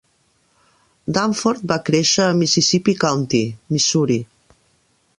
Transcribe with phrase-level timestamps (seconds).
[1.17, 4.21] Danforth va créixer a Mississippi County, Missouri.